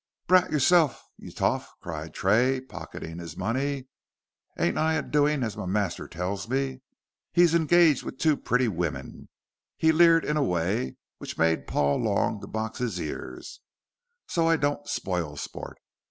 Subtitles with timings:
[0.25, 3.85] "Brat yourself y' toff," cried Tray, pocketing his money.
[4.57, 6.81] "Ain't I a doin' as my master tells me?
[7.31, 9.29] He's engaged with two pretty women"
[9.77, 13.59] he leered in a way which made Paul long to box his ears
[14.27, 15.77] "so I don't spile sport.